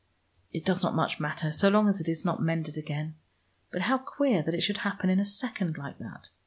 [0.51, 3.17] It does not much matter, so long as it is not mended again.
[3.69, 6.29] But how queer that it should happen in a second, like that.